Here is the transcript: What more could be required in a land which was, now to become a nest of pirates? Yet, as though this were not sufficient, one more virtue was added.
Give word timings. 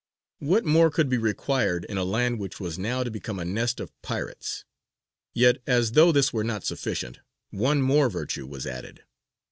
What 0.39 0.65
more 0.65 0.89
could 0.89 1.09
be 1.09 1.19
required 1.19 1.85
in 1.85 1.95
a 1.99 2.03
land 2.03 2.39
which 2.39 2.59
was, 2.59 2.79
now 2.79 3.03
to 3.03 3.11
become 3.11 3.37
a 3.37 3.45
nest 3.45 3.79
of 3.79 3.91
pirates? 4.01 4.65
Yet, 5.31 5.57
as 5.67 5.91
though 5.91 6.11
this 6.11 6.33
were 6.33 6.43
not 6.43 6.65
sufficient, 6.65 7.19
one 7.51 7.83
more 7.83 8.09
virtue 8.09 8.47
was 8.47 8.65
added. 8.65 9.03